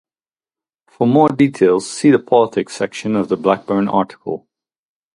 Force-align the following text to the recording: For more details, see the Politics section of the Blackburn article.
For 0.87 1.05
more 1.05 1.29
details, 1.29 1.87
see 1.87 2.09
the 2.09 2.17
Politics 2.17 2.75
section 2.75 3.15
of 3.15 3.29
the 3.29 3.37
Blackburn 3.37 3.87
article. 3.87 4.47